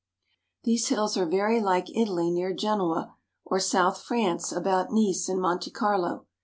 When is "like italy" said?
1.61-2.31